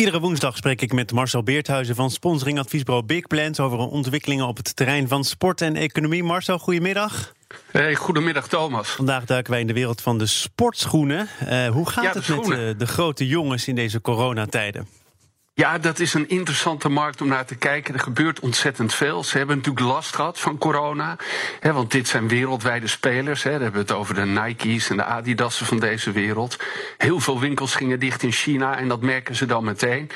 [0.00, 4.76] Iedere woensdag spreek ik met Marcel Beerthuizen van sponsoringadviesbureau Big Plans over ontwikkelingen op het
[4.76, 6.22] terrein van sport en economie.
[6.22, 7.32] Marcel, goedemiddag.
[7.70, 8.88] Hey, goedemiddag Thomas.
[8.88, 11.28] Vandaag duiken wij in de wereld van de sportschoenen.
[11.44, 14.88] Uh, hoe gaat het met uh, de grote jongens in deze coronatijden?
[15.60, 17.94] Ja, dat is een interessante markt om naar te kijken.
[17.94, 19.24] Er gebeurt ontzettend veel.
[19.24, 21.16] Ze hebben natuurlijk last gehad van corona.
[21.60, 23.42] Hè, want dit zijn wereldwijde spelers.
[23.42, 23.50] Hè.
[23.50, 26.56] Dan hebben we het over de Nike's en de Adidas'en van deze wereld.
[26.98, 30.10] Heel veel winkels gingen dicht in China en dat merken ze dan meteen.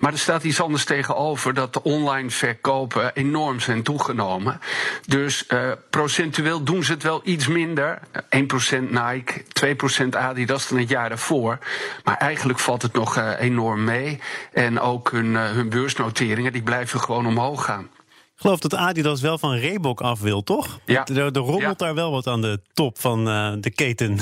[0.00, 4.60] Maar er staat iets anders tegenover dat de online verkopen enorm zijn toegenomen.
[5.06, 7.98] Dus uh, procentueel doen ze het wel iets minder.
[8.14, 8.18] 1%
[8.80, 9.42] Nike,
[10.04, 11.58] 2% Adidas dan het jaar daarvoor.
[12.04, 14.20] Maar eigenlijk valt het nog uh, enorm mee.
[14.52, 17.88] En ook hun, uh, hun beursnoteringen, die blijven gewoon omhoog gaan.
[18.34, 20.78] Ik geloof dat Adidas wel van Reebok af wil, toch?
[20.84, 21.06] Ja.
[21.06, 21.86] Er, er rommelt ja.
[21.86, 24.18] daar wel wat aan de top van uh, de keten.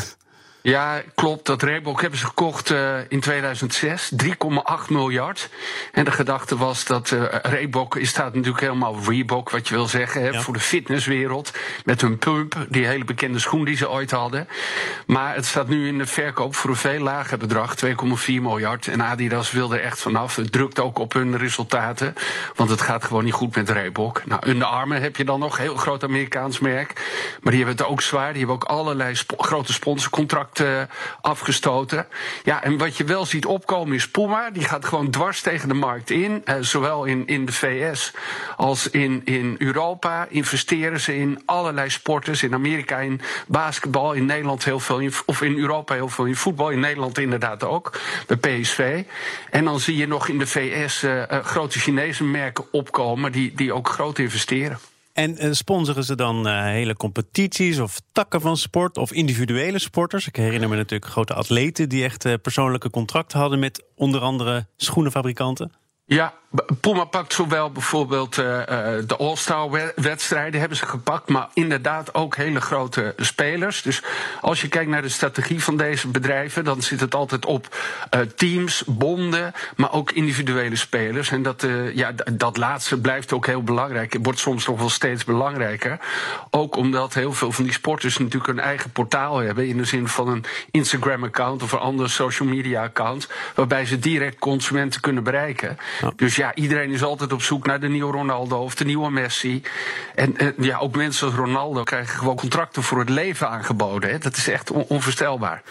[0.62, 1.46] Ja, klopt.
[1.46, 4.12] Dat Reebok hebben ze gekocht uh, in 2006.
[4.24, 4.30] 3,8
[4.88, 5.48] miljard.
[5.92, 9.86] En de gedachte was dat uh, Reebok is staat natuurlijk helemaal Reebok, wat je wil
[9.86, 10.40] zeggen, hè, ja.
[10.40, 11.52] voor de fitnesswereld.
[11.84, 14.48] Met hun pump, die hele bekende schoen die ze ooit hadden.
[15.06, 17.94] Maar het staat nu in de verkoop voor een veel lager bedrag, 2,4
[18.26, 18.86] miljard.
[18.86, 20.36] En Adidas wil er echt vanaf.
[20.36, 22.14] Het drukt ook op hun resultaten.
[22.54, 24.22] Want het gaat gewoon niet goed met Reebok.
[24.24, 26.92] Nou, Under Armour heb je dan nog, heel groot Amerikaans merk.
[27.40, 28.28] Maar die hebben het ook zwaar.
[28.28, 30.82] Die hebben ook allerlei sp grote sponsorcontracten uh,
[31.20, 32.06] afgestoten.
[32.44, 34.50] Ja, en wat je wel ziet opkomen is Puma.
[34.50, 36.42] Die gaat gewoon dwars tegen de markt in.
[36.44, 38.12] Uh, zowel in, in de VS
[38.56, 42.42] als in, in Europa investeren ze in allerlei sporters.
[42.42, 46.70] In Amerika in basketbal, in Nederland heel veel, of in Europa heel veel in voetbal.
[46.70, 49.04] In Nederland inderdaad ook, bij PSV.
[49.50, 53.72] En dan zie je nog in de VS uh, grote Chinese merken opkomen die, die
[53.72, 54.91] ook groot investeren.
[55.12, 60.26] En uh, sponsoren ze dan uh, hele competities of takken van sport of individuele sporters?
[60.26, 64.66] Ik herinner me natuurlijk grote atleten die echt uh, persoonlijke contracten hadden met onder andere
[64.76, 65.72] schoenenfabrikanten.
[66.04, 66.32] Ja,
[66.80, 68.44] Puma pakt zowel bijvoorbeeld uh,
[69.06, 73.82] de All-Star wedstrijden hebben ze gepakt, maar inderdaad ook hele grote spelers.
[73.82, 74.02] Dus
[74.40, 77.76] als je kijkt naar de strategie van deze bedrijven, dan zit het altijd op
[78.14, 81.30] uh, teams, bonden, maar ook individuele spelers.
[81.30, 84.12] En dat, ja, dat laatste blijft ook heel belangrijk.
[84.12, 85.98] Het wordt soms nog wel steeds belangrijker.
[86.50, 90.08] Ook omdat heel veel van die sporters natuurlijk een eigen portaal hebben, in de zin
[90.08, 95.78] van een Instagram-account of een ander social media-account, waarbij ze direct consumenten kunnen bereiken.
[96.02, 96.12] Ja.
[96.16, 99.62] Dus ja, iedereen is altijd op zoek naar de nieuwe Ronaldo of de nieuwe Messi.
[100.14, 104.10] En, en ja, ook mensen als Ronaldo krijgen gewoon contracten voor het leven aangeboden.
[104.10, 104.18] Hè.
[104.18, 105.62] Dat is echt on onvoorstelbaar.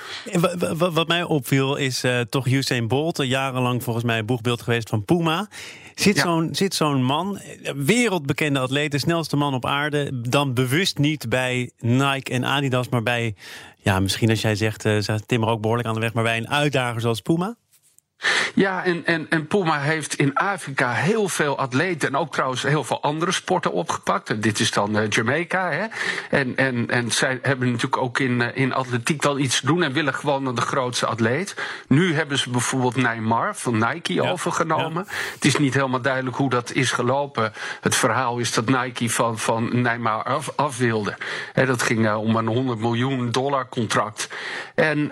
[0.77, 5.47] Wat, mij opviel is uh, toch Usain Bolt, jarenlang volgens mij boegbeeld geweest van Puma.
[5.95, 6.21] Zit ja.
[6.21, 7.39] zo'n zo'n man,
[7.75, 13.03] wereldbekende atleet, de snelste man op aarde, dan bewust niet bij Nike en Adidas, maar
[13.03, 13.35] bij,
[13.77, 16.49] ja, misschien als jij zegt, uh, timmer ook behoorlijk aan de weg, maar bij een
[16.49, 17.55] uitdager zoals Puma?
[18.55, 22.83] Ja, en, en, en Puma heeft in Afrika heel veel atleten en ook trouwens heel
[22.83, 24.29] veel andere sporten opgepakt.
[24.29, 25.71] En dit is dan uh, Jamaica.
[25.71, 25.85] Hè?
[26.37, 29.83] En, en, en zij hebben natuurlijk ook in, uh, in atletiek wel iets te doen
[29.83, 31.55] en willen gewoon de grootste atleet.
[31.87, 34.31] Nu hebben ze bijvoorbeeld Neymar van Nike ja.
[34.31, 35.05] overgenomen.
[35.07, 35.13] Ja.
[35.33, 37.53] Het is niet helemaal duidelijk hoe dat is gelopen.
[37.81, 41.17] Het verhaal is dat Nike van, van Neymar af, af wilde.
[41.53, 44.29] Hè, dat ging uh, om een 100 miljoen dollar contract.
[44.75, 45.11] En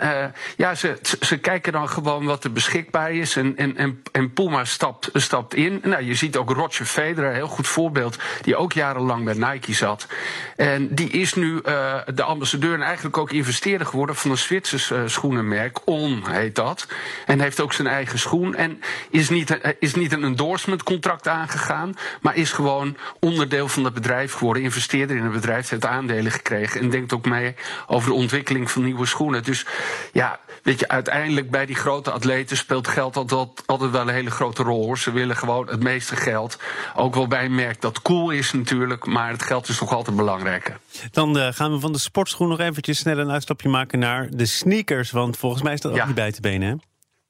[0.56, 3.36] ja, ze, ze kijken dan gewoon wat er beschikbaar is.
[3.36, 5.82] En, en, en, en Puma stapt, stapt in.
[5.84, 10.08] Nou, je ziet ook Roger Federer, heel goed voorbeeld, die ook jarenlang bij Nike zat.
[10.56, 14.92] En die is nu uh, de ambassadeur en eigenlijk ook investeerder geworden van een Zwitsers
[14.92, 15.88] uh, schoenenmerk.
[15.88, 16.88] On heet dat.
[17.26, 18.56] En heeft ook zijn eigen schoen.
[18.56, 23.84] En is niet, uh, is niet een endorsement contract aangegaan, maar is gewoon onderdeel van
[23.84, 24.64] het bedrijf geworden.
[24.64, 26.81] Investeerder in het bedrijf, heeft aandelen gekregen.
[26.81, 27.56] En denkt ook mee
[27.88, 29.44] over de ontwikkeling van nieuwe schoenen.
[29.44, 29.66] Dus
[30.12, 34.31] ja, weet je, uiteindelijk bij die grote atleten speelt geld altijd, altijd wel een hele
[34.31, 34.97] grote rol hoor.
[34.97, 36.57] Ze willen gewoon het meeste geld.
[36.95, 40.15] Ook wel bij een merk dat cool is natuurlijk, maar het geld is toch altijd
[40.15, 40.77] belangrijker.
[41.12, 44.45] Dan uh, gaan we van de sportschoen nog eventjes snel een uitstapje maken naar de
[44.45, 45.12] sneakers.
[45.12, 46.06] Want volgens mij is dat ook ja.
[46.06, 46.75] niet bij te benen, hè?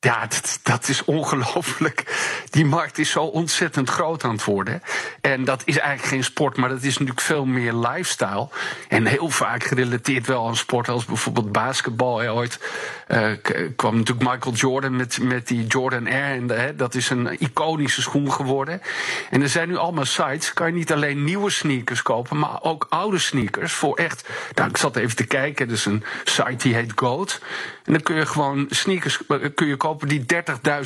[0.02, 2.04] Ja, dat, dat is ongelooflijk.
[2.50, 4.82] Die markt is zo ontzettend groot aan het worden.
[5.22, 8.48] En dat is eigenlijk geen sport, maar dat is natuurlijk veel meer lifestyle.
[8.88, 12.22] En heel vaak gerelateerd wel aan sport, als bijvoorbeeld basketbal.
[12.22, 12.60] Ooit
[13.08, 13.32] uh,
[13.76, 16.36] kwam natuurlijk Michael Jordan met, met die Jordan Air.
[16.36, 18.82] En hè, dat is een iconische schoen geworden.
[19.30, 22.86] En er zijn nu allemaal sites, kan je niet alleen nieuwe sneakers kopen, maar ook
[22.90, 23.74] oude sneakers.
[23.74, 27.40] Voor echt, nou, ik zat even te kijken, er is een site die heet Goat.
[27.84, 30.26] En dan kun je gewoon sneakers eh, kun je kopen die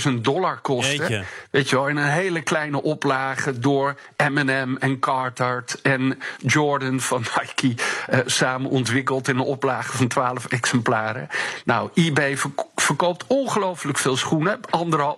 [0.07, 1.25] 30.000 dollar kosten.
[1.51, 7.25] Weet je wel, in een hele kleine oplage door Eminem en Carter en Jordan van
[7.39, 11.27] Nike uh, samen ontwikkeld in een oplage van 12 exemplaren.
[11.65, 12.37] Nou, eBay
[12.83, 14.59] verkoopt ongelooflijk veel schoenen.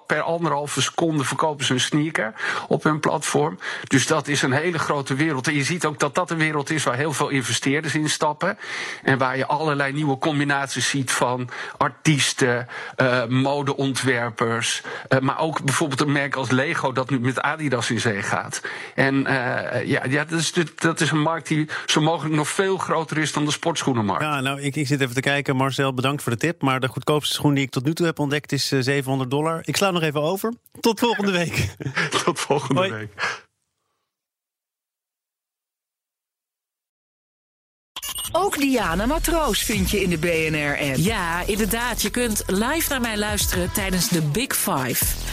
[0.08, 2.34] Per anderhalve seconde verkopen ze een sneaker
[2.68, 3.60] op hun platform.
[3.88, 5.48] Dus dat is een hele grote wereld.
[5.48, 8.58] En je ziet ook dat dat een wereld is waar heel veel investeerders in stappen.
[9.04, 12.68] En waar je allerlei nieuwe combinaties ziet van artiesten,
[12.98, 14.82] uh, modeontwerpers.
[15.10, 18.62] Uh, maar ook bijvoorbeeld een merk als Lego dat nu met Adidas in zee gaat.
[18.96, 19.16] En
[19.86, 23.34] ja, ja dat, is, dat is een markt die zo mogelijk nog veel groter is
[23.34, 24.24] dan de sportschoenenmarkt.
[24.24, 25.56] Ja, nou, ik, ik zit even te kijken.
[25.56, 26.62] Marcel, bedankt voor de tip.
[26.62, 29.62] Maar de goedkoopste schoen die ik tot nu toe heb ontdekt is 700 dollar.
[29.66, 30.54] Ik sla nog even over.
[30.80, 31.76] Tot volgende week.
[32.24, 32.92] tot volgende Hoi.
[32.92, 33.44] week.
[38.32, 40.96] Ook Diana Matroos vind je in de BNR-app.
[40.96, 42.02] Ja, inderdaad.
[42.02, 45.25] Je kunt live naar mij luisteren tijdens de Big Five.